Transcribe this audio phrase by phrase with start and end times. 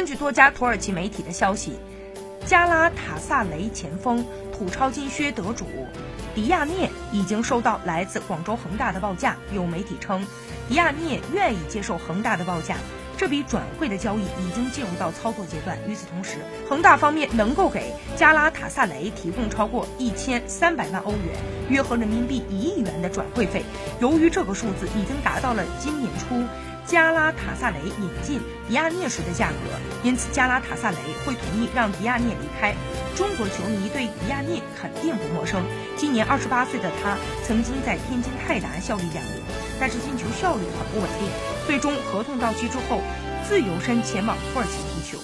[0.00, 1.78] 根据多家土耳其媒体的消息，
[2.46, 5.66] 加拉塔萨雷前锋、土超金靴得主
[6.34, 9.36] 迪亚涅已经收到来自广州恒大的报价。
[9.52, 10.26] 有媒体称，
[10.70, 12.76] 迪亚涅愿意接受恒大的报价。
[13.18, 15.76] 这笔转会的交易已经进入到操作阶段。
[15.88, 16.36] 与此同时，
[16.68, 21.36] 恒大方面能够给加拉塔萨雷提供超过一千三百万欧元，
[21.68, 23.64] 约合人民币一亿元的转会费。
[23.98, 26.46] 由于这个数字已经达到了今年初
[26.86, 29.56] 加拉塔萨雷引进迪亚涅时的价格，
[30.04, 30.96] 因此加拉塔萨雷
[31.26, 32.76] 会同意让迪亚涅离开。
[33.16, 35.64] 中国球迷对迪亚涅肯定不陌生。
[36.00, 37.14] 今年二十八岁的他
[37.46, 39.36] 曾经在天津泰达效力两年，
[39.78, 41.28] 但是进球效率很不稳定。
[41.66, 43.02] 最终合同到期之后，
[43.46, 45.18] 自由身前往土耳其踢球。